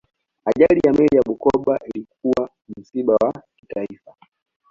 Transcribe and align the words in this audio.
ajali 0.45 0.79
ya 0.85 0.93
meli 0.93 1.15
ya 1.17 1.21
bukoba 1.25 1.79
ilikuwa 1.85 2.49
msiba 2.77 3.13
wa 3.15 3.43
kitaifa 3.55 4.15